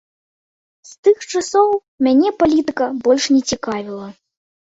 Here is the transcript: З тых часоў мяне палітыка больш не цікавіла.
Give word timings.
З 0.91 1.03
тых 1.07 1.17
часоў 1.31 1.69
мяне 2.07 2.29
палітыка 2.41 2.89
больш 3.05 3.29
не 3.37 3.41
цікавіла. 3.53 4.07